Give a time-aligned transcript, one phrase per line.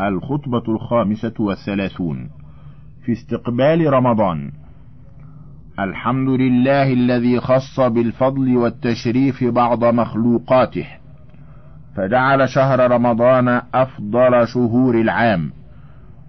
[0.00, 2.30] الخطبة الخامسة والثلاثون
[3.04, 4.50] في استقبال رمضان.
[5.78, 10.86] الحمد لله الذي خص بالفضل والتشريف بعض مخلوقاته
[11.96, 15.52] فجعل شهر رمضان أفضل شهور العام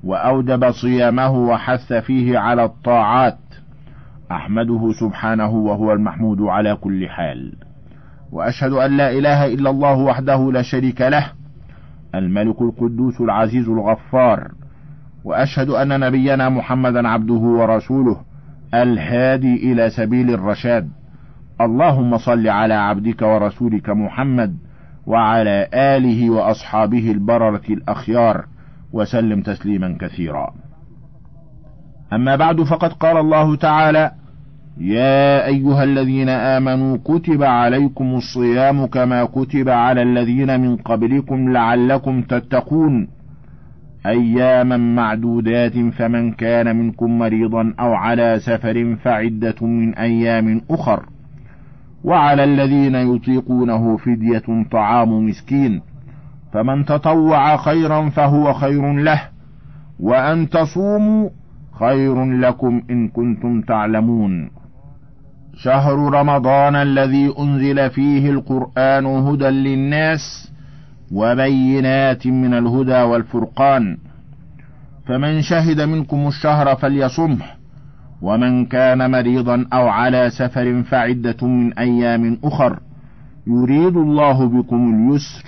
[0.03, 3.39] وأودب صيامه وحث فيه على الطاعات
[4.31, 7.53] أحمده سبحانه وهو المحمود على كل حال.
[8.31, 11.38] وأشهد أن لا إله إلا الله وحده لا شريك له
[12.15, 14.51] الملك القدوس العزيز الغفار
[15.23, 18.17] وأشهد أن نبينا محمدا عبده ورسوله
[18.73, 20.89] الهادي إلى سبيل الرشاد.
[21.61, 24.57] اللهم صل على عبدك ورسولك محمد
[25.05, 28.45] وعلى آله وأصحابه البررة الأخيار
[28.93, 30.53] وسلم تسليما كثيرا.
[32.13, 34.11] أما بعد فقد قال الله تعالى
[34.79, 43.07] يا أيها الذين آمنوا كتب عليكم الصيام كما كتب على الذين من قبلكم لعلكم تتقون.
[44.05, 51.05] أياما معدودات فمن كان منكم مريضا أو على سفر فعدة من أيام أخر.
[52.03, 55.81] وعلى الذين يطيقونه فدية طعام مسكين.
[56.53, 59.21] فمن تطوع خيرا فهو خير له.
[59.99, 61.29] وأن تصوموا
[61.79, 64.58] خير لكم إن كنتم تعلمون.
[65.63, 70.51] شهر رمضان الذي أنزل فيه القرآن هدى للناس
[71.11, 73.97] وبينات من الهدى والفرقان.
[75.07, 77.45] فمن شهد منكم الشهر فليصمه
[78.21, 82.79] ومن كان مريضا أو على سفر فعدة من أيام أخر
[83.47, 85.43] يريد الله بكم اليسر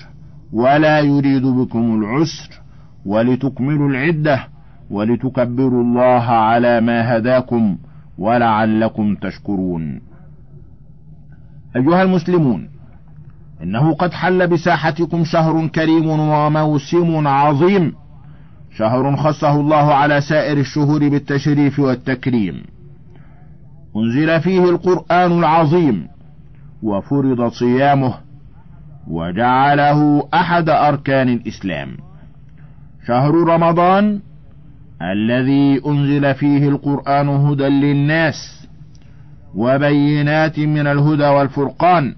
[0.54, 2.62] ولا يريد بكم العسر
[3.06, 4.39] ولتكملوا العدة
[4.89, 7.78] ولتكبروا الله على ما هداكم
[8.17, 10.02] ولعلكم تشكرون.
[11.76, 12.70] أيها المسلمون
[13.64, 17.94] إنه قد حل بساحتكم شهر كريم وموسم عظيم
[18.78, 22.64] شهر خصه الله على سائر الشهور بالتشريف والتكريم.
[23.95, 26.08] أنزل فيه القرآن العظيم
[26.83, 28.14] وفرض صيامه
[29.08, 31.98] وجعله أحد أركان الإسلام.
[33.08, 34.20] شهر رمضان
[35.02, 38.67] الذي أنزل فيه القرآن هدى للناس
[39.56, 42.16] وبينات من الهدى والفرقان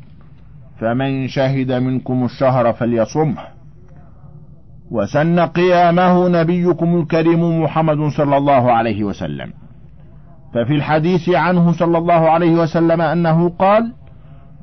[0.80, 3.42] فمن شهد منكم الشهر فليصمه.
[4.92, 9.54] وسن قيامه نبيكم الكريم محمد صلى الله عليه وسلم.
[10.54, 13.94] ففي الحديث عنه صلى الله عليه وسلم أنه قال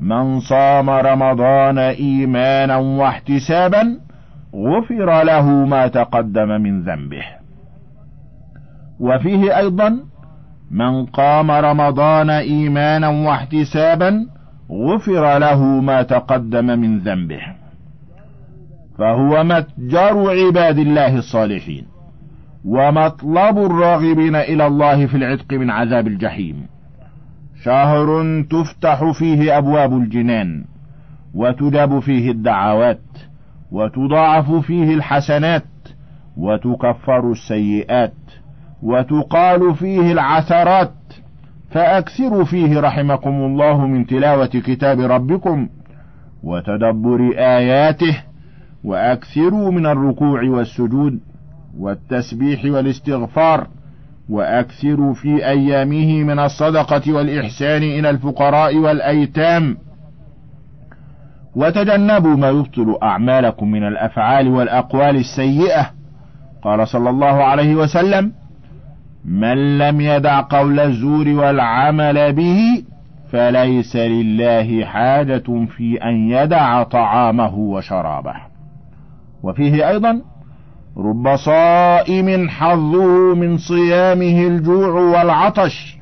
[0.01, 3.99] من صام رمضان إيمانا واحتسابا
[4.55, 7.40] غفر له ما تقدم من ذنبه.
[9.01, 9.99] وفيه أيضا
[10.71, 14.27] من قام رمضان إيمانا واحتسابا
[14.71, 17.41] غفر له ما تقدم من ذنبه.
[18.99, 21.87] فهو متجر عباد الله الصالحين
[22.65, 26.67] ومطلب الراغبين إلى الله في العتق من عذاب الجحيم.
[27.65, 30.65] شهر تفتح فيه أبواب الجنان
[31.35, 33.01] وتجاب فيه الدعوات
[33.73, 35.65] وتضاعف فيه الحسنات
[36.37, 38.15] وتكفر السيئات
[38.83, 40.93] وتقال فيه العثرات
[41.71, 45.69] فأكثروا فيه رحمكم الله من تلاوة كتاب ربكم
[46.43, 48.23] وتدبر آياته
[48.85, 51.21] وأكثروا من الركوع والسجود
[51.79, 53.67] والتسبيح والاستغفار
[54.29, 59.77] وأكثروا في أيامه من الصدقة والإحسان إلى الفقراء والأيتام.
[61.57, 65.91] وتجنبوا ما يبطل أعمالكم من الأفعال والأقوال السيئة
[66.63, 68.33] قال صلى الله عليه وسلم
[69.25, 72.83] من لم يدع قول الزور والعمل به
[73.33, 78.35] فليس لله حاجة في أن يدع طعامه وشرابه.
[79.43, 80.21] وفيه أيضا:
[80.97, 85.99] رب صائم حظه من صيامه الجوع والعطش،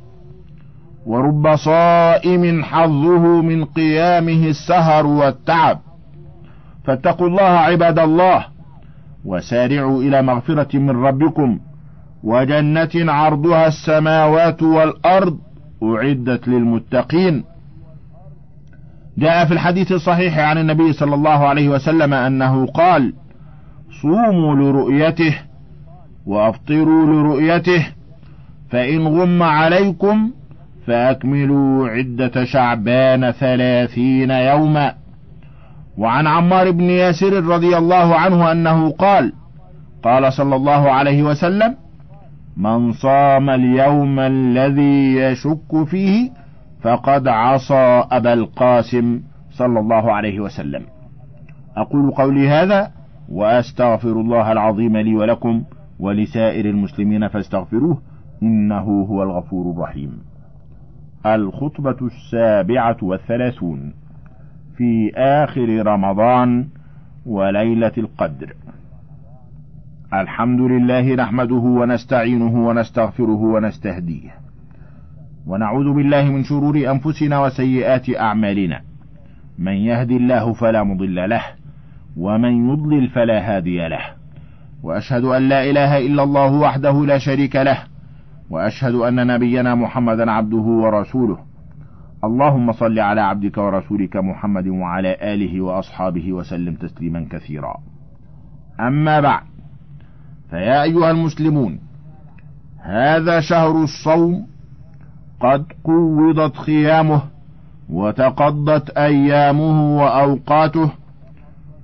[1.07, 5.79] ورب صائم حظه من قيامه السهر والتعب.
[6.85, 8.47] فاتقوا الله عباد الله،
[9.25, 11.59] وسارعوا إلى مغفرة من ربكم
[12.25, 15.39] وجنة عرضها السماوات والأرض
[15.83, 17.45] أعدت للمتقين.
[19.19, 23.13] جاء في الحديث الصحيح عن النبي صلى الله عليه وسلم أنه قال
[24.03, 25.39] صوموا لرؤيته
[26.27, 27.87] وأفطروا لرؤيته
[28.71, 30.31] فإن غم عليكم
[30.87, 34.95] فأكملوا عدة شعبان ثلاثين يوما.
[35.99, 39.33] وعن عمار بن ياسر رضي الله عنه أنه قال
[40.03, 41.75] قال صلى الله عليه وسلم
[42.59, 46.31] من صام اليوم الذي يشك فيه
[46.83, 49.21] فقد عصى أبا القاسم
[49.51, 50.83] صلى الله عليه وسلم.
[51.77, 52.91] أقول قولي هذا
[53.29, 55.63] وأستغفر الله العظيم لي ولكم
[55.99, 57.99] ولسائر المسلمين فاستغفروه
[58.43, 60.19] إنه هو الغفور الرحيم.
[61.27, 63.93] الخطبة السابعة والثلاثون
[64.77, 66.69] في آخر رمضان
[67.27, 68.55] وليلة القدر.
[70.15, 74.31] الحمد لله نحمده ونستعينه ونستغفره ونستهديه.
[75.47, 78.81] ونعوذ بالله من شرور أنفسنا وسيئات أعمالنا.
[79.59, 81.43] من يهد الله فلا مضل له
[82.17, 84.01] ومن يضلل فلا هادي له.
[84.83, 87.79] وأشهد أن لا إله إلا الله وحده لا شريك له
[88.51, 91.39] وأشهد أن نبينا محمدا عبده ورسوله.
[92.25, 97.77] اللهم صل على عبدك ورسولك محمد وعلى آله وأصحابه وسلم تسليما كثيرا.
[98.81, 99.58] أما بعد
[100.51, 101.81] فيا أيها المسلمون
[102.83, 104.47] هذا شهر الصوم
[105.41, 107.23] قد قوضت خيامه
[107.89, 110.91] وتقضت أيامه وأوقاته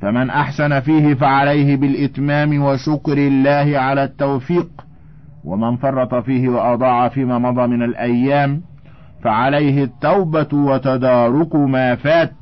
[0.01, 4.69] فمن أحسن فيه فعليه بالإتمام وشكر الله على التوفيق
[5.45, 8.63] ومن فرط فيه وأضاع فيما مضى من الأيام
[9.23, 12.33] فعليه التوبة وتدارك ما فات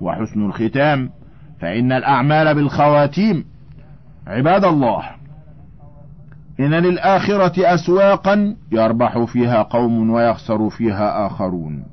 [0.00, 1.10] وحسن الختام
[1.60, 3.44] فإن الأعمال بالخواتيم
[4.26, 5.02] عباد الله.
[6.60, 11.84] إن للآخرة أسواقا يربح فيها قوم ويخسر فيها آخرون.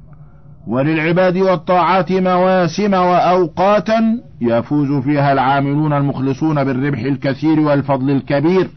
[0.68, 8.70] وللعباد والطاعات مواسم وأوقاتا يفوز فيها العاملون المخلصون بالربح الكثير والفضل الكبير.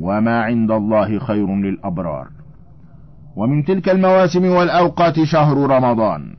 [0.00, 2.26] وما عند الله خير للأبرار.
[3.36, 6.36] ومن تلك المواسم والأوقات شهر رمضان.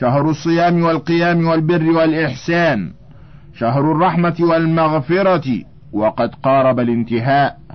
[0.00, 2.92] شهر الصيام والقيام والبر والإحسان.
[3.54, 5.64] شهر الرحمة والمغفرة.
[5.92, 7.67] وقد قارب الانتهاء.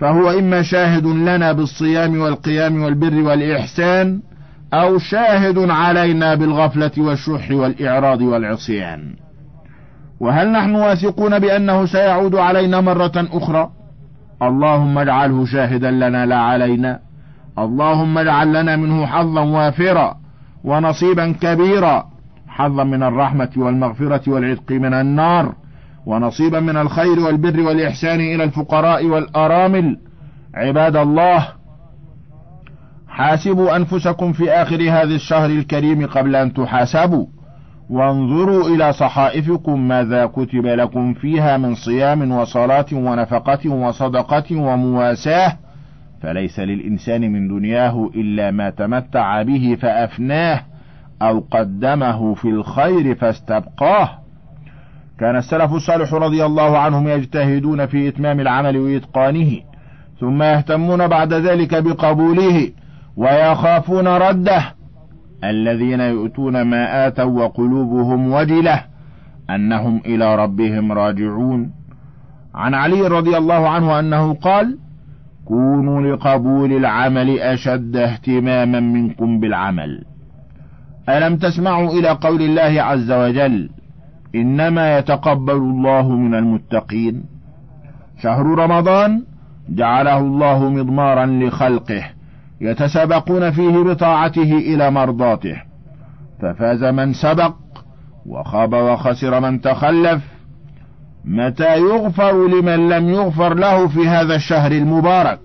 [0.00, 4.20] فهو إما شاهد لنا بالصيام والقيام والبر والإحسان
[4.74, 9.14] أو شاهد علينا بالغفلة والشح والإعراض والعصيان.
[10.20, 13.70] وهل نحن واثقون بأنه سيعود علينا مرة أخرى؟
[14.42, 16.98] اللهم اجعله شاهدا لنا لا علينا.
[17.58, 20.16] اللهم اجعل لنا منه حظا وافرا
[20.64, 22.04] ونصيبا كبيرا.
[22.48, 25.54] حظا من الرحمة والمغفرة والعتق من النار.
[26.06, 29.98] ونصيبا من الخير والبر والإحسان إلى الفقراء والأرامل.
[30.54, 31.48] عباد الله
[33.08, 37.26] حاسبوا أنفسكم في آخر هذا الشهر الكريم قبل أن تحاسبوا.
[37.90, 45.56] وانظروا إلى صحائفكم ماذا كتب لكم فيها من صيام وصلاة ونفقة وصدقة ومواساة.
[46.22, 50.60] فليس للإنسان من دنياه إلا ما تمتع به فأفناه
[51.22, 54.23] أو قدمه في الخير فاستبقاه.
[55.20, 59.60] كان السلف الصالح رضي الله عنهم يجتهدون في إتمام العمل وإتقانه
[60.20, 62.70] ثم يهتمون بعد ذلك بقبوله
[63.16, 64.62] ويخافون رده.
[65.44, 68.84] الذين يؤتون ما آتوا وقلوبهم وجلة
[69.50, 71.70] أنهم إلى ربهم راجعون.
[72.54, 74.78] عن علي رضي الله عنه أنه قال
[75.44, 80.04] كونوا لقبول العمل أشد اهتماما منكم بالعمل.
[81.08, 83.70] ألم تسمعوا إلى قول الله عز وجل
[84.34, 87.24] إنما يتقبل الله من المتقين.
[88.22, 89.22] شهر رمضان
[89.68, 92.04] جعله الله مضمارا لخلقه
[92.60, 95.62] يتسابقون فيه بطاعته إلى مرضاته.
[96.40, 97.54] ففاز من سبق
[98.26, 100.22] وخاب وخسر من تخلف.
[101.24, 105.40] متى يغفر لمن لم يغفر له في هذا الشهر المبارك؟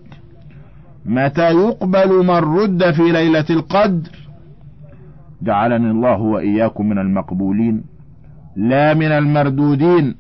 [1.06, 4.10] متى يقبل من رد في ليلة القدر؟
[5.42, 7.84] جعلني الله وإياكم من المقبولين.
[8.60, 10.16] لا من المردودين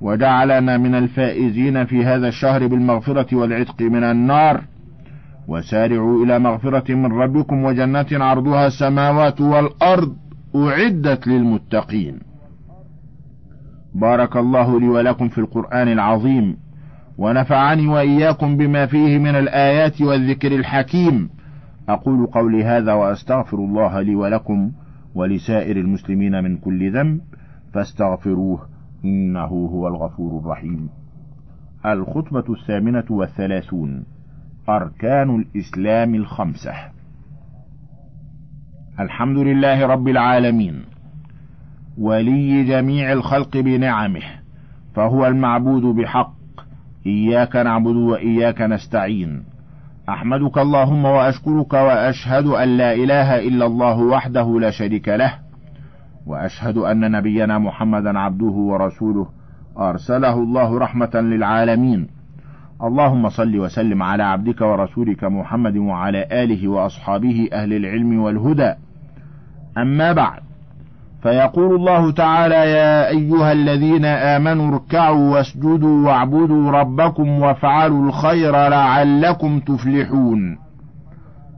[0.00, 4.60] وجعلنا من الفائزين في هذا الشهر بالمغفرة والعتق من النار.
[5.48, 10.16] وسارعوا إلى مغفرة من ربكم وجنات عرضها السماوات والأرض
[10.56, 12.18] أعدت للمتقين.
[13.94, 16.56] بارك الله لي ولكم في القرآن العظيم
[17.18, 21.28] ونفعني وإياكم بما فيه من الآيات والذكر الحكيم.
[21.88, 24.72] أقول قولي هذا وأستغفر الله لي ولكم
[25.14, 27.20] ولسائر المسلمين من كل ذنب.
[27.74, 28.68] فاستغفروه
[29.04, 30.88] إنه هو الغفور الرحيم.
[31.86, 34.04] الخطبة الثامنة والثلاثون
[34.68, 36.72] أركان الإسلام الخمسة.
[39.00, 40.84] الحمد لله رب العالمين
[41.98, 44.22] ولي جميع الخلق بنعمه
[44.94, 46.36] فهو المعبود بحق
[47.06, 49.44] إياك نعبد وإياك نستعين.
[50.08, 55.45] أحمدك اللهم وأشكرك وأشهد أن لا إله إلا الله وحده لا شريك له
[56.26, 59.26] وأشهد أن نبينا محمدا عبده ورسوله
[59.78, 62.06] أرسله الله رحمة للعالمين.
[62.82, 68.74] اللهم صل وسلم على عبدك ورسولك محمد وعلى آله وأصحابه أهل العلم والهدى.
[69.78, 70.40] أما بعد
[71.22, 80.58] فيقول الله تعالى يا أيها الذين آمنوا اركعوا واسجدوا واعبدوا ربكم وافعلوا الخير لعلكم تفلحون.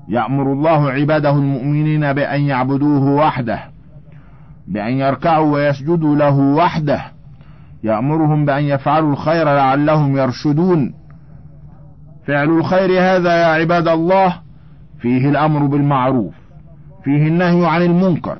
[0.09, 3.78] يأمر الله عباده المؤمنين بأن يعبدوه وحده.
[4.69, 7.01] بأن يركعوا ويسجدوا له وحده.
[7.85, 10.95] يأمرهم بأن يفعلوا الخير لعلهم يرشدون.
[12.27, 14.41] فعل الخير هذا يا عباد الله
[15.01, 16.35] فيه الأمر بالمعروف
[17.05, 18.39] فيه النهي عن المنكر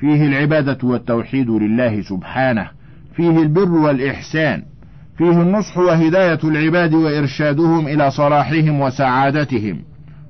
[0.00, 2.68] فيه العبادة والتوحيد لله سبحانه
[3.14, 4.62] فيه البر والإحسان
[5.18, 9.78] فيه النصح وهداية العباد وإرشادهم إلى صلاحهم وسعادتهم.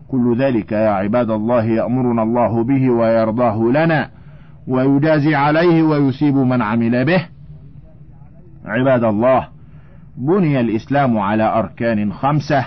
[0.09, 4.11] كل ذلك يا عباد الله يأمرنا الله به ويرضاه لنا.
[4.69, 7.27] ويجازي عليه ويثيب من عمل به.
[8.65, 9.49] عباد الله
[10.17, 12.65] بني الإسلام على أركان خمسة.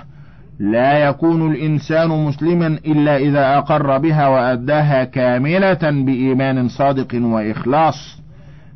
[0.59, 8.21] لا يكون الإنسان مسلما إلا إذا أقر بها وأداها كاملة بإيمان صادق وإخلاص.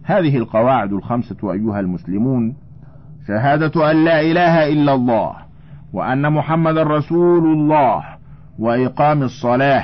[0.04, 2.56] هذه القواعد الخمسة أيها المسلمون.
[3.28, 5.34] شهادة أن لا إله إلا الله
[5.94, 8.04] وأن محمد رسول الله
[8.60, 9.84] وإقام الصلاة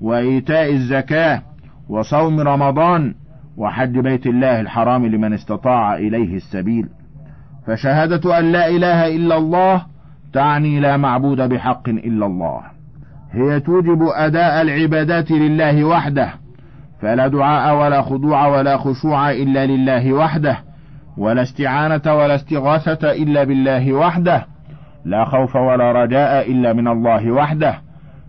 [0.00, 1.42] وإيتاء الزكاة
[1.88, 3.14] وصوم رمضان
[3.56, 6.88] وحج بيت الله الحرام لمن استطاع إليه السبيل.
[7.66, 9.82] فشهادة أن لا إله إلا الله
[10.32, 12.60] تعني لا معبود بحق إلا الله.
[13.32, 16.28] هي توجب أداء العبادات لله وحده
[17.02, 20.58] فلا دعاء ولا خضوع ولا خشوع إلا لله وحده
[21.16, 24.46] ولا استعانة ولا استغاثة إلا بالله وحده
[25.04, 27.83] لا خوف ولا رجاء إلا من الله وحده.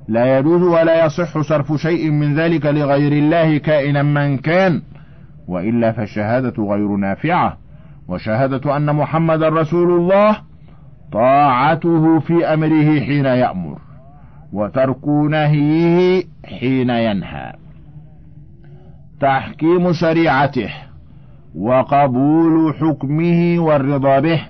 [0.07, 4.81] لا يجوز ولا يصح صرف شيء من ذلك لغير الله كائنا من كان
[5.47, 7.57] وإلا فالشهادة غير نافعة.
[8.07, 10.37] وشهادة أن محمد رسول الله
[11.11, 13.77] طاعته في أمره حين يأمر
[14.53, 17.53] وترك نهيه حين ينهى.
[19.21, 20.69] تحكيم شريعته
[21.55, 24.41] وقبول حكمه والرضا به.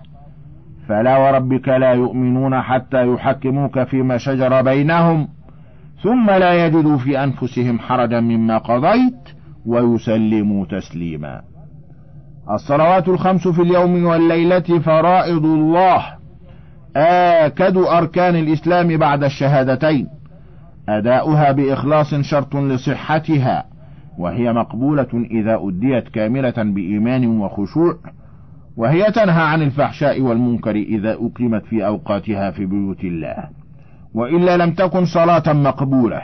[0.88, 5.35] فلا وربك لا يؤمنون حتى يحكموك فيما شجر بينهم.
[6.04, 9.30] ثم لا يجدوا في أنفسهم حرجا مما قضيت
[9.66, 11.42] ويسلموا تسليما.
[12.52, 16.06] الصلوات الخمس في اليوم والليلة فرائض الله.
[16.96, 20.08] آكد أركان الإسلام بعد الشهادتين.
[20.90, 23.66] أداؤها بإخلاص شرط لصحتها
[24.18, 27.98] وهي مقبولة إذا أديت كاملة بإيمان وخشوع
[28.78, 33.50] وهي تنهى عن الفحشاء والمنكر إذا أقيمت في أوقاتها في بيوت الله.
[34.16, 36.22] وإلا لم تكن صلاة مقبولة.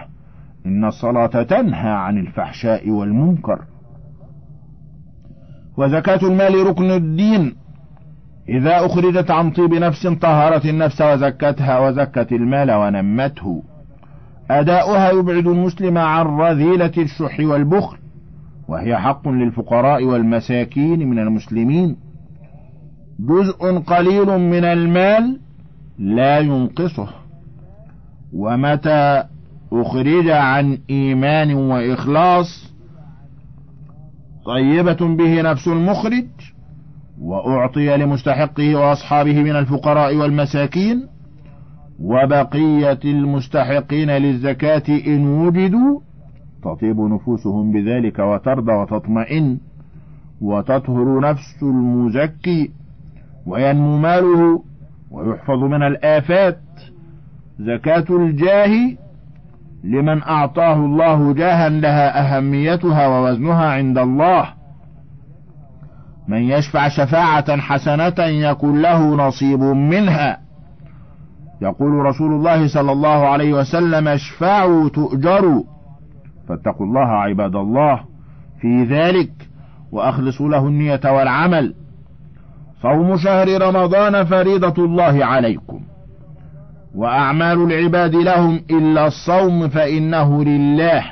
[0.65, 3.59] إن الصلاة تنهى عن الفحشاء والمنكر.
[5.77, 7.55] وزكاة المال ركن الدين.
[8.49, 13.63] إذا أخرجت عن طيب نفس طهرت النفس وزكتها وزكت المال ونمته.
[14.51, 17.97] أداؤها يبعد المسلم عن رذيلة الشح والبخل.
[18.67, 21.97] وهي حق للفقراء والمساكين من المسلمين.
[23.19, 25.39] جزء قليل من المال
[25.99, 27.20] لا ينقصه.
[28.33, 29.23] ومتى
[29.73, 32.73] أخرج عن إيمان وإخلاص
[34.45, 36.25] طيبة به نفس المخرج
[37.21, 41.07] وأعطي لمستحقه وأصحابه من الفقراء والمساكين
[41.99, 45.99] وبقية المستحقين للزكاة إن وجدوا
[46.63, 49.57] تطيب نفوسهم بذلك وترضى وتطمئن
[50.41, 52.71] وتطهر نفس المزكي
[53.45, 54.63] وينمو ماله
[55.11, 56.59] ويحفظ من الآفات
[57.65, 58.91] زكاة الجاه
[59.83, 64.45] لمن أعطاه الله جاها لها أهميتها ووزنها عند الله.
[66.27, 70.37] من يشفع شفاعة حسنة يكن له نصيب منها.
[71.61, 75.63] يقول رسول الله صلى الله عليه وسلم اشفعوا تؤجروا.
[76.49, 77.99] فاتقوا الله عباد الله
[78.61, 79.31] في ذلك
[79.91, 81.73] وأخلصوا له النية والعمل.
[82.81, 85.79] صوم شهر رمضان فريضة الله عليكم.
[86.95, 91.03] وأعمال العباد لهم إلا الصوم فإنه لله.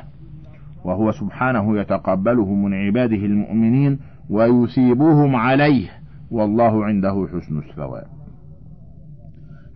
[0.85, 5.87] وهو سبحانه يتقبله من عباده المؤمنين ويثيبهم عليه.
[6.31, 8.07] والله عنده حسن الثواب.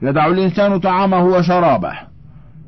[0.02, 1.94] يدع الإنسان طعامه وشرابه.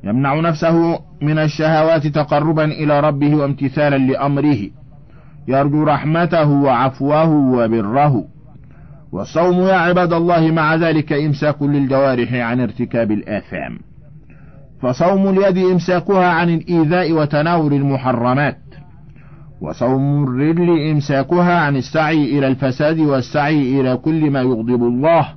[0.03, 4.69] يمنع نفسه من الشهوات تقربا إلى ربه وامتثالا لأمره.
[5.47, 8.34] يرجو رحمته وعفوه وبره.
[9.15, 13.79] والصوم يا عباد الله مع ذلك إمساك للجوارح عن ارتكاب الآثام.
[14.81, 18.57] فصوم اليد إمساكها عن الإيذاء وتناول المحرمات.
[19.61, 25.27] وصوم الرجل إمساكها عن السعي إلى الفساد والسعي إلى كل ما يغضب الله.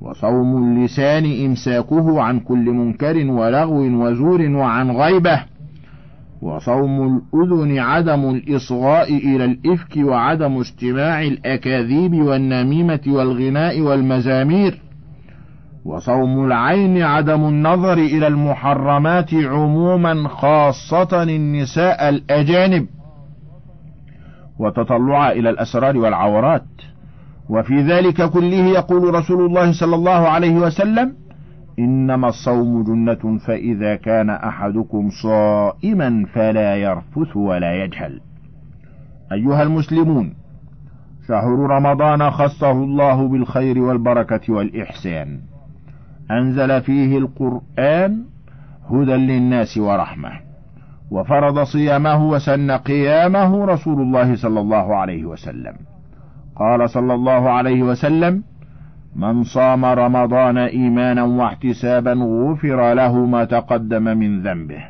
[0.00, 5.42] وصوم اللسان إمساكه عن كل منكر ولغو وزور وعن غيبة.
[6.42, 14.80] وصوم الأذن عدم الإصغاء إلى الإفك وعدم استماع الأكاذيب والنميمة والغناء والمزامير.
[15.84, 22.86] وصوم العين عدم النظر إلى المحرمات عموما خاصة النساء الأجانب.
[24.58, 26.64] وتطلع إلى الأسرار والعورات.
[27.48, 31.25] وفي ذلك كله يقول رسول الله صلى الله عليه وسلم
[31.78, 38.20] إنما الصوم جنة فإذا كان أحدكم صائما فلا يرفث ولا يجهل.
[39.32, 40.34] أيها المسلمون
[41.28, 45.40] شهر رمضان خصه الله بالخير والبركة والإحسان.
[46.30, 48.24] أنزل فيه القرآن
[48.90, 50.30] هدى للناس ورحمة.
[51.10, 55.74] وفرض صيامه وسن قيامه رسول الله صلى الله عليه وسلم.
[56.56, 58.42] قال صلى الله عليه وسلم
[59.16, 64.84] من صام رمضان إيمانا واحتسابا غفر له ما تقدم من ذنبه.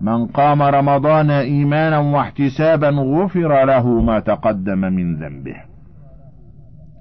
[0.00, 5.56] من قام رمضان إيمانا واحتسابا غفر له ما تقدم من ذنبه.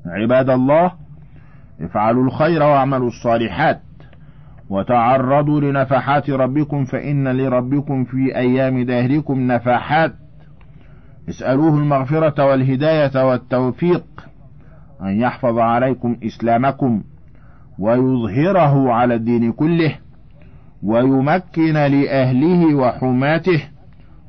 [0.06, 0.92] عباد الله
[1.82, 3.82] افعلوا الخير واعملوا الصالحات.
[4.70, 10.14] وتعرضوا لنفحات ربكم فإن لربكم في أيام دهركم نفحات.
[11.30, 14.04] اسألوه المغفرة والهداية والتوفيق.
[15.02, 17.04] أن يحفظ عليكم إسلامكم
[17.80, 19.96] ويظهره على الدين كله
[20.84, 23.62] ويمكن لأهله وحماته.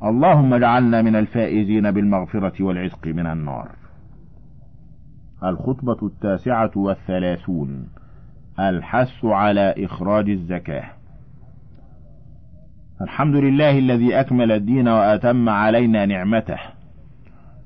[0.05, 3.69] اللهم اجعلنا من الفائزين بالمغفرة والعتق من النار.
[5.45, 7.89] الخطبة التاسعة والثلاثون.
[8.61, 10.85] الحث على إخراج الزكاة.
[13.01, 16.59] الحمد لله الذي أكمل الدين وأتم علينا نعمته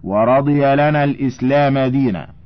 [0.02, 2.39] ورضي لنا الإسلام دينا.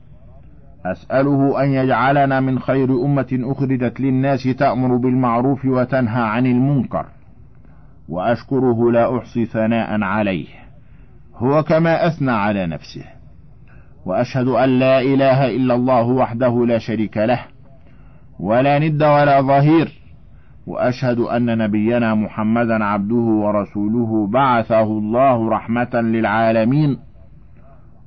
[0.87, 7.07] أسأله أن يجعلنا من خير أمة أخرجت للناس تأمر بالمعروف وتنهى عن المنكر
[8.09, 10.47] وأشكره لا أحصي ثناء عليه
[11.37, 13.05] هو كما أثنى على نفسه
[14.07, 17.41] وأشهد أن لا إله إلا الله وحده لا شريك له
[18.41, 19.93] ولا ند ولا ظهير
[20.67, 26.99] وأشهد أن نبينا محمدا عبده ورسوله بعثه الله رحمة للعالمين.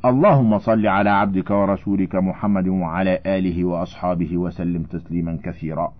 [0.05, 5.93] اللهم صل على عبدك ورسولك محمد وعلى آله وأصحابه وسلم تسليما كثيرا.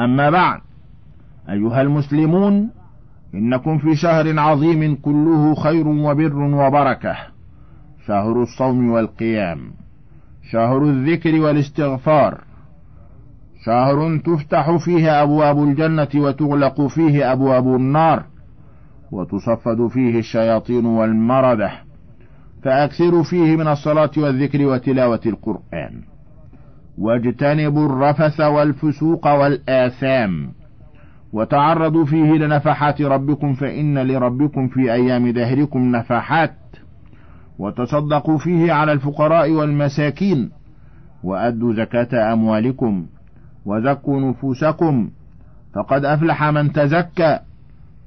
[0.00, 0.60] أما بعد
[1.48, 2.70] أيها المسلمون
[3.34, 7.16] إنكم في شهر عظيم كله خير وبر وبركة.
[8.06, 9.72] شهر الصوم والقيام
[10.50, 12.40] شهر الذكر والاستغفار
[13.64, 18.24] شهر تفتح فيه أبواب الجنة وتغلق فيه أبواب النار
[19.12, 21.70] وتصفد فيه الشياطين والمردة
[22.62, 26.02] فأكثروا فيه من الصلاة والذكر وتلاوة القرآن.
[26.98, 30.52] واجتنبوا الرفث والفسوق والآثام
[31.32, 36.54] وتعرضوا فيه لنفحات ربكم فإن لربكم في أيام دهركم نفحات.
[37.58, 40.50] وتصدقوا فيه على الفقراء والمساكين
[41.24, 43.06] وأدوا زكاة أموالكم
[43.66, 45.10] وزكوا نفوسكم
[45.74, 47.38] فقد أفلح من تزكى.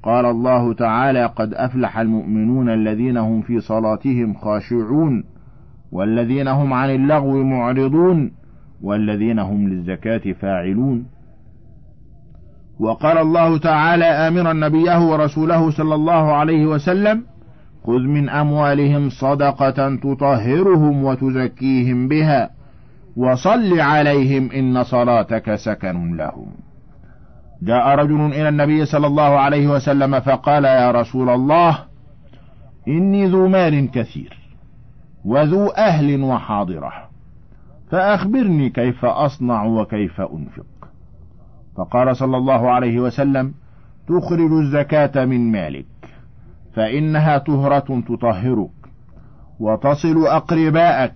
[0.04, 5.24] قال الله تعالى قد أفلح المؤمنون الذين هم في صلاتهم خاشعون
[5.92, 8.32] والذين هم عن اللغو معرضون
[8.82, 11.06] والذين هم للزكاة فاعلون.
[12.80, 17.22] وقال الله تعالى آمرا نبيه ورسوله صلى الله عليه وسلم
[17.86, 22.50] خذ من أموالهم صدقة تطهرهم وتزكيهم بها
[23.16, 26.63] وصل عليهم إن صلاتك سكن لهم.
[27.64, 31.78] جاء رجل إلى النبي صلى الله عليه وسلم فقال يا رسول الله
[32.88, 34.38] إني ذو مال كثير
[35.24, 36.92] وذو أهل وحاضرة
[37.90, 40.66] فأخبرني كيف أصنع وكيف أنفق.
[41.76, 43.54] فقال صلى الله عليه وسلم
[44.08, 45.86] تخرج الزكاة من مالك
[46.74, 48.70] فإنها طهرة تطهرك
[49.60, 51.14] وتصل أقرباءك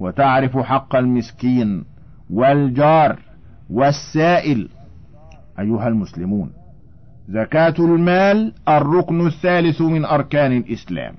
[0.00, 1.84] وتعرف حق المسكين
[2.30, 3.18] والجار
[3.70, 4.68] والسائل.
[5.60, 6.50] أيها المسلمون
[7.28, 11.14] زكاة المال الركن الثالث من أركان الإسلام.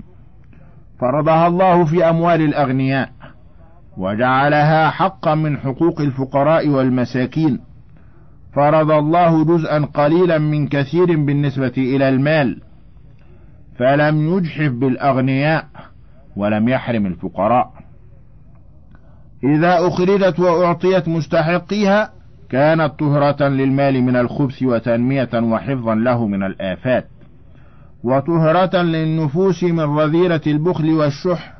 [1.00, 3.10] فرضها الله في أموال الأغنياء
[3.98, 7.60] وجعلها حقا من حقوق الفقراء والمساكين.
[8.56, 12.62] فرض الله جزءا قليلا من كثير بالنسبة إلى المال
[13.78, 15.66] فلم يجحف بالأغنياء
[16.36, 17.72] ولم يحرم الفقراء.
[19.44, 22.19] إذا أخرجت وأعطيت مستحقيها
[22.50, 27.08] كانت طهرة للمال من الخبث وتنمية وحفظا له من الآفات.
[28.04, 31.54] وطهرة للنفوس من رذيلة البخل والشح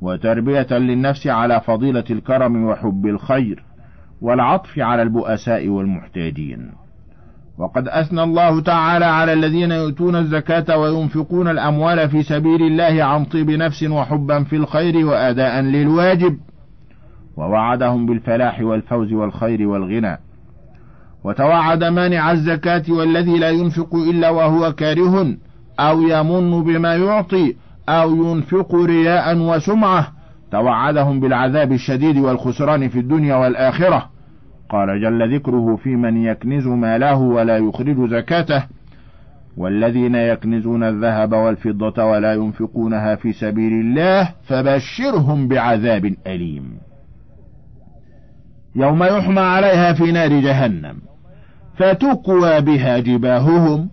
[0.00, 3.64] وتربية للنفس على فضيلة الكرم وحب الخير
[4.20, 6.70] والعطف على البؤساء والمحتاجين.
[7.58, 13.50] وقد أثنى الله تعالى على الذين يؤتون الزكاة وينفقون الأموال في سبيل الله عن طيب
[13.50, 16.38] نفس وحبا في الخير وأداء للواجب.
[17.36, 20.18] ووعدهم بالفلاح والفوز والخير والغنى.
[21.24, 25.36] وتوعد مانع الزكاة والذي لا ينفق إلا وهو كاره
[25.80, 27.54] أو يمن بما يعطي
[27.88, 30.12] أو ينفق رياء وسمعة.
[30.52, 34.10] توعدهم بالعذاب الشديد والخسران في الدنيا والآخرة.
[34.68, 38.64] قال جل ذكره في من يكنز ماله ولا يخرج زكاته.
[39.56, 46.89] والذين يكنزون الذهب والفضة ولا ينفقونها في سبيل الله فبشرهم بعذاب أليم.
[48.76, 50.96] يوم يحمى عليها في نار جهنم
[51.76, 53.90] فتكوى بها جباههم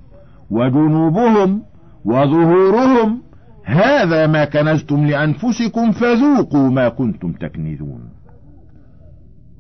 [0.50, 1.62] وجنوبهم
[2.06, 3.22] وظهورهم.
[3.64, 8.02] هذا ما كنزتم لأنفسكم فذوقوا ما كنتم تكنزون.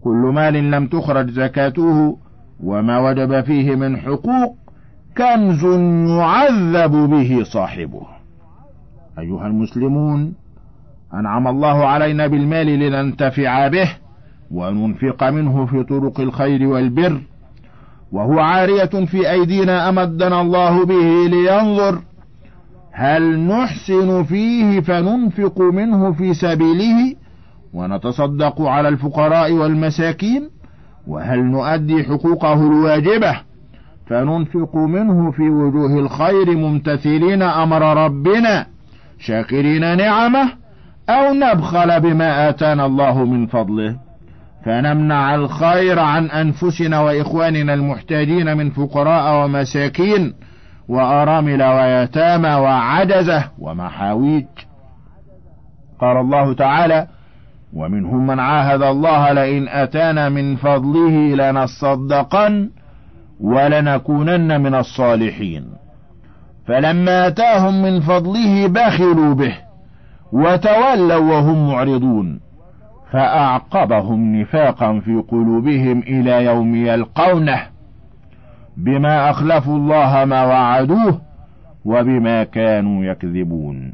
[0.02, 2.18] كل مال لم تخرج زكاته
[2.64, 4.56] وما وجب فيه من حقوق
[5.18, 5.64] كنز
[6.10, 8.02] يعذب به صاحبه.
[9.20, 10.34] أيها المسلمون
[11.14, 13.90] أنعم الله علينا بالمال لننتفع به
[14.52, 17.22] وننفق منه في طرق الخير والبر
[18.12, 22.02] وهو عارية في أيدينا أمدنا الله به لينظر
[22.92, 27.16] هل نحسن فيه فننفق منه في سبيله
[27.74, 30.50] ونتصدق على الفقراء والمساكين
[31.08, 33.40] وهل نؤدي حقوقه الواجبة
[34.06, 38.66] فننفق منه في وجوه الخير ممتثلين أمر ربنا
[39.20, 40.50] شاكرين نعمه
[41.10, 44.07] أو نبخل بما آتانا الله من فضله.
[44.68, 50.34] فنمنع الخير عن أنفسنا وإخواننا المحتاجين من فقراء ومساكين
[50.90, 54.46] وأرامل ويتامى وعجزة ومحاويج.
[56.02, 57.08] قال الله تعالى
[57.74, 62.70] ومنهم من عاهد الله لئن أتانا من فضله لنصدقن
[63.40, 65.66] ولنكونن من الصالحين.
[66.68, 69.56] فلما أتاهم من فضله بخلوا به
[70.34, 72.47] وتولوا وهم معرضون.
[73.12, 77.62] فأعقبهم نفاقا في قلوبهم إلى يوم يلقونه
[78.78, 81.22] بما أخلفوا الله ما وعدوه
[81.86, 83.93] وبما كانوا يكذبون.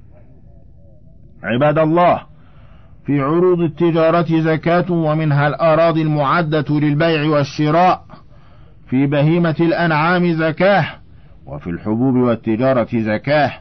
[1.43, 2.21] عباد الله
[3.05, 8.03] في عروض التجارة زكاة ومنها الأراضي المعدة للبيع والشراء
[8.89, 10.85] في بهيمة الأنعام زكاة
[11.45, 13.51] وفي الحبوب والتجارة زكاة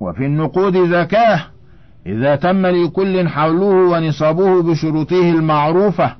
[0.00, 1.51] وفي النقود زكاة
[2.06, 6.16] إذا تم لكل حوله ونصابه بشروطه المعروفة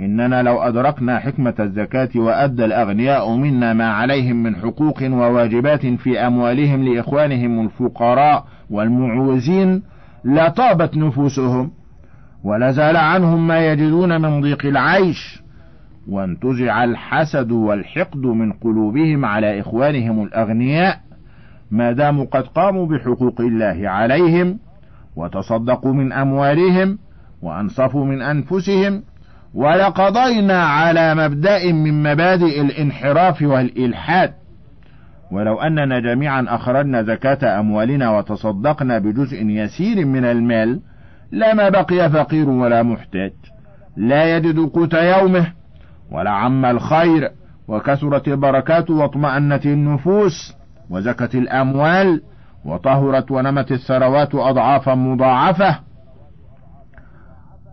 [0.00, 6.84] إننا لو أدركنا حكمة الزكاة وأدى الأغنياء منا ما عليهم من حقوق وواجبات في أموالهم
[6.84, 9.82] لإخوانهم الفقراء والمعوزين
[10.24, 11.70] لطابت نفوسهم
[12.44, 15.42] ولزال عنهم ما يجدون من ضيق العيش
[16.08, 21.00] وانتزع الحسد والحقد من قلوبهم على إخوانهم الأغنياء
[21.70, 24.58] ما داموا قد قاموا بحقوق الله عليهم
[25.18, 26.98] وتصدقوا من أموالهم
[27.42, 29.02] وأنصفوا من أنفسهم
[29.54, 34.32] ولقضينا على مبدأ من مبادئ الانحراف والإلحاد.
[35.30, 40.80] ولو أننا جميعا أخرجنا زكاة أموالنا وتصدقنا بجزء يسير من المال
[41.32, 43.32] لما بقي فقير ولا محتاج.
[43.96, 45.52] لا يجد قوت يومه
[46.10, 47.30] ولا عم الخير
[47.68, 50.54] وكثرت البركات واطمأنت النفوس
[50.90, 52.22] وزكت الأموال.
[52.64, 55.78] وطهرت ونمت الثروات أضعافا مضاعفة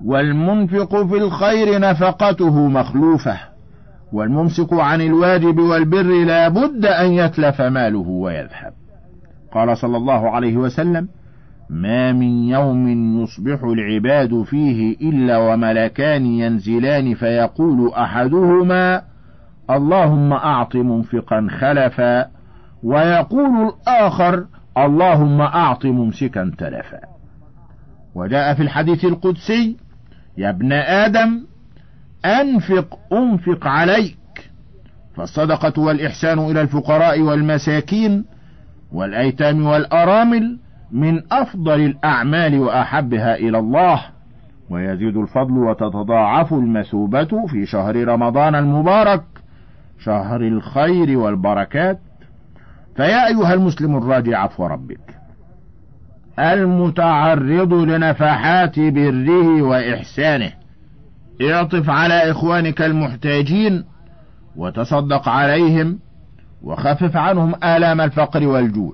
[0.05, 3.37] والمنفق في الخير نفقته مخلوفة
[4.13, 8.73] والممسك عن الواجب والبر لا بد أن يتلف ماله ويذهب.
[9.51, 11.07] قال صلى الله عليه وسلم
[11.69, 12.87] ما من يوم
[13.21, 19.01] يصبح العباد فيه إلا وملكان ينزلان فيقول أحدهما
[19.69, 22.27] اللهم أعط منفقا خلفا
[22.83, 24.45] ويقول الآخر
[24.77, 26.99] اللهم أعط ممسكا تلفا.
[28.15, 29.77] وجاء في الحديث القدسي
[30.37, 31.45] يا ابن آدم
[32.25, 34.17] أنفق أنفق عليك.
[35.15, 38.25] فالصدقة والإحسان إلى الفقراء والمساكين
[38.91, 40.59] والأيتام والأرامل
[40.91, 44.01] من أفضل الأعمال وأحبها إلى الله.
[44.69, 49.23] ويزيد الفضل وتتضاعف المثوبة في شهر رمضان المبارك
[49.99, 51.99] شهر الخير والبركات.
[52.95, 55.15] فيا أيها المسلم الراجع عفو ربك.
[56.39, 60.51] المتعرض لنفحات بره وإحسانه.
[61.41, 63.83] اعطف على إخوانك المحتاجين
[64.55, 65.99] وتصدق عليهم
[66.63, 68.93] وخفف عنهم آلام الفقر والجوع.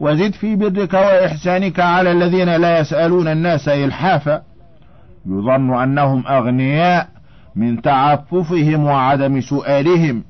[0.00, 4.42] وزد في برك وإحسانك على الذين لا يسألون الناس إلحافا.
[5.26, 7.08] يظن أنهم أغنياء
[7.56, 10.24] من تعففهم وعدم سؤالهم.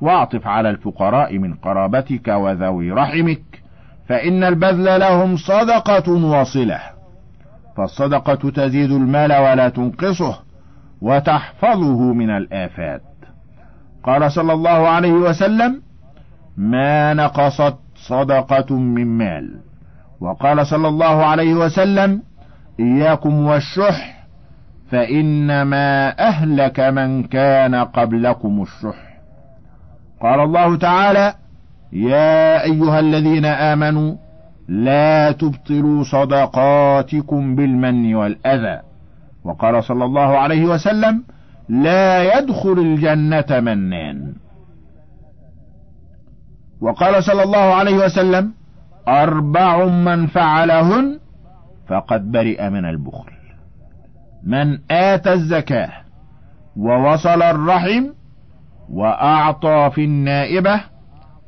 [0.00, 3.62] واعطف على الفقراء من قرابتك وذوي رحمك
[4.08, 6.80] فإن البذل لهم صدقة واصلة
[7.76, 10.38] فالصدقة تزيد المال ولا تنقصه
[11.00, 13.02] وتحفظه من الآفات.
[14.04, 15.82] قال صلى الله عليه وسلم
[16.56, 19.60] ما نقصت صدقة من مال.
[20.20, 22.22] وقال صلى الله عليه وسلم
[22.80, 24.24] إياكم والشح
[24.90, 29.07] فإنما أهلك من كان قبلكم الشح.
[30.22, 31.34] قال الله تعالى
[31.92, 34.16] يا أيها الذين آمنوا
[34.68, 38.80] لا تبطلوا صدقاتكم بالمن والأذى.
[39.44, 41.24] وقال صلى الله عليه وسلم
[41.68, 44.32] لا يدخل الجنة منان.
[46.80, 48.52] وقال صلى الله عليه وسلم
[49.08, 51.18] أربع من فعلهن
[51.88, 53.32] فقد برئ من البخل.
[54.44, 55.90] من آتى الزكاة
[56.76, 58.04] ووصل الرحم
[58.90, 60.80] وأعطى في النائبة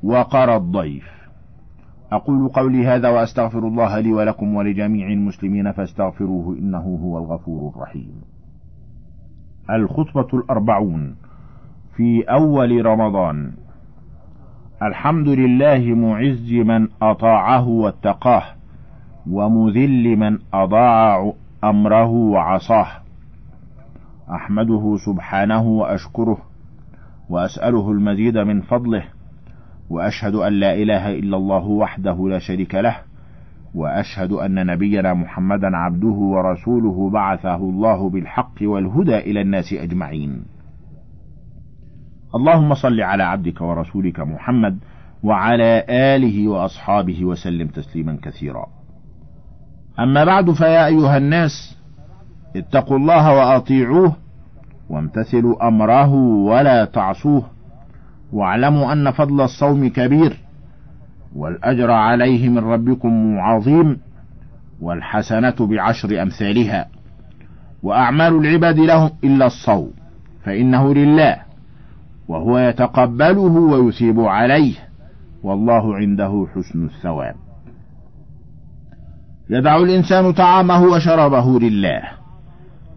[0.03, 1.11] وقرى الضيف.
[2.13, 8.13] أقول قولي هذا وأستغفر الله لي ولكم ولجميع المسلمين فاستغفروه إنه هو الغفور الرحيم.
[9.71, 11.17] الخطبة الأربعون
[11.97, 13.53] في أول رمضان.
[14.83, 18.43] الحمد لله معز من أطاعه واتقاه
[19.31, 21.33] ومذل من أضاع
[21.65, 22.87] أمره وعصاه.
[24.31, 26.50] أحمده سبحانه وأشكره
[27.31, 29.05] وأسأله المزيد من فضله
[29.91, 32.97] وأشهد أن لا إله إلا الله وحده لا شريك له
[33.75, 40.43] وأشهد أن نبينا محمدا عبده ورسوله بعثه الله بالحق والهدى إلى الناس أجمعين.
[42.35, 44.79] اللهم صل على عبدك ورسولك محمد
[45.23, 48.67] وعلى آله وأصحابه وسلم تسليما كثيرا.
[49.99, 51.79] أما بعد فيا أيها الناس
[52.57, 54.17] اتقوا الله وأطيعوه
[54.91, 57.43] وامتثلوا أمره ولا تعصوه.
[58.33, 60.37] واعلموا أن فضل الصوم كبير
[61.37, 64.01] والأجر عليه من ربكم عظيم
[64.81, 66.87] والحسنة بعشر أمثالها.
[67.83, 69.91] وأعمال العباد لهم إلا الصوم
[70.45, 71.37] فإنه لله
[72.29, 74.75] وهو يتقبله ويثيب عليه
[75.43, 77.35] والله عنده حسن الثواب.
[79.51, 82.20] يدع الإنسان طعامه وشرابه لله.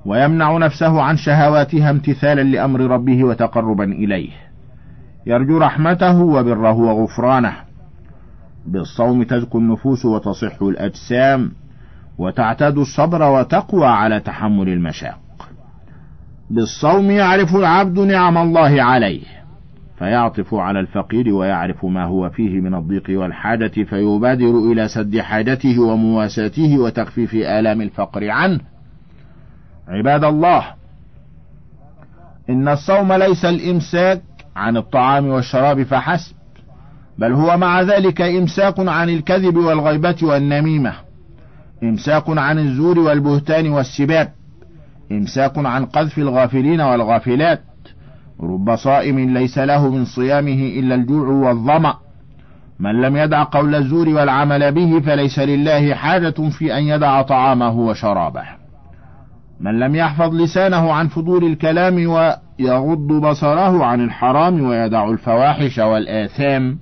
[0.05, 4.31] ويمنع نفسه عن شهواتها امتثالا لأمر ربه وتقربا إليه.
[5.25, 7.53] يرجو رحمته وبره وغفرانه.
[8.65, 11.51] بالصوم تزكو النفوس وتصح الأجسام
[12.17, 15.19] وتعتاد الصبر وتقوى على تحمل المشاق.
[16.49, 19.23] بالصوم يعرف العبد نعم الله عليه
[19.99, 26.77] فيعطف على الفقير ويعرف ما هو فيه من الضيق والحاجة فيبادر إلى سد حاجته ومواساته
[26.79, 28.72] وتخفيف آلام الفقر عنه.
[29.87, 30.65] عباد الله
[32.49, 34.21] إن الصوم ليس الإمساك
[34.55, 36.35] عن الطعام والشراب فحسب
[37.17, 40.93] بل هو مع ذلك إمساك عن الكذب والغيبة والنميمة
[41.83, 44.31] إمساك عن الزور والبهتان والسباب
[45.11, 47.61] إمساك عن قذف الغافلين والغافلات
[48.41, 51.95] رب صائم ليس له من صيامه إلا الجوع والظمأ
[52.79, 58.62] من لم يدع قول الزور والعمل به فليس لله حاجة في أن يدع طعامه وشرابه.
[59.63, 66.80] من لم يحفظ لسانه عن فضول الكلام ويغض بصره عن الحرام ويدع الفواحش والآثام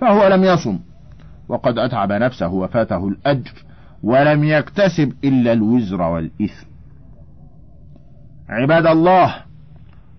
[0.00, 0.78] فهو لم يصم
[1.48, 3.52] وقد أتعب نفسه وفاته الأجر
[4.02, 6.66] ولم يكتسب إلا الوزر والإثم.
[8.48, 9.34] عباد الله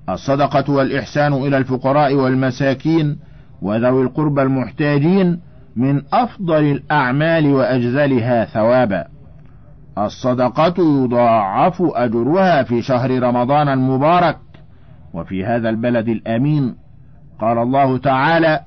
[0.10, 3.20] الصدقة والإحسان إلى الفقراء والمساكين
[3.62, 5.40] وذوي القربى المحتاجين
[5.76, 9.19] من أفضل الأعمال وأجزلها ثوابا.
[10.06, 14.38] الصدقة يضاعف أجرها في شهر رمضان المبارك
[15.14, 16.76] وفي هذا البلد الأمين.
[17.42, 18.60] قال الله تعالى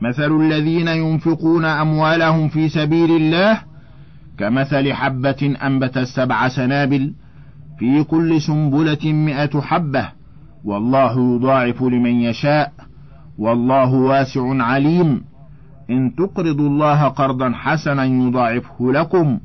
[0.00, 3.60] مثل الذين ينفقون أموالهم في سبيل الله
[4.38, 7.14] كمثل حبة أنبت السبع سنابل
[7.78, 10.08] في كل سنبلة مئة حبة
[10.64, 12.72] والله يضاعف لمن يشاء
[13.38, 15.24] والله واسع عليم.
[15.90, 19.38] إن تقرضوا الله قرضا حسنا يضاعفه لكم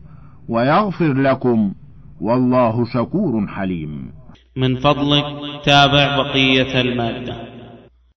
[0.50, 1.74] ويغفر لكم
[2.22, 4.12] والله شكور حليم.
[4.56, 5.26] من فضلك
[5.66, 7.61] تابع بقية المادة.